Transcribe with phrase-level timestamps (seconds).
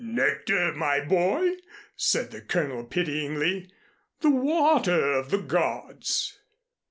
[0.03, 1.57] "Nectar, my boy,"
[1.95, 3.71] said the Colonel pityingly,
[4.21, 6.39] "the water of the gods."